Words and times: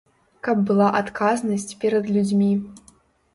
Каб 0.45 0.63
была 0.69 0.87
адказнасць 0.99 1.77
перад 1.85 2.09
людзьмі. 2.17 2.49